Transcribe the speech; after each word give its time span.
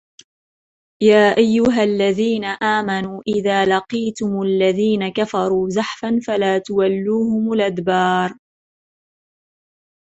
يَا 1.01 1.37
أَيُّهَا 1.37 1.83
الَّذِينَ 1.83 2.45
آمَنُوا 2.45 3.21
إِذَا 3.27 3.65
لَقِيتُمُ 3.65 4.41
الَّذِينَ 4.41 5.09
كَفَرُوا 5.13 5.69
زَحْفًا 5.69 6.19
فَلَا 6.27 6.57
تُوَلُّوهُمُ 6.57 7.53
الْأَدْبَارَ 7.53 8.33